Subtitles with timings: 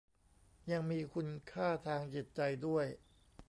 [0.71, 2.85] ยังมีคุณค่าทางจิตใจด้วย